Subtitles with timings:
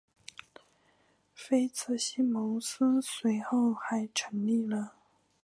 [1.35, 4.95] 菲茨西蒙斯随后还成立了。